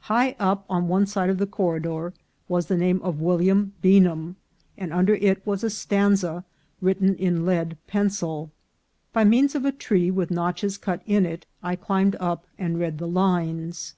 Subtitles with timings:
[0.00, 2.12] High up on one side of the corridor
[2.48, 4.34] was the name of William Beanham,
[4.76, 6.44] and under it was a stanza
[6.80, 8.50] written in lead pencil.
[9.12, 12.98] By means of a tree with notches cut in it, I climbed up and read
[12.98, 13.94] the lines.